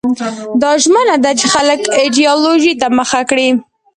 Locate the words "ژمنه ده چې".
0.83-1.45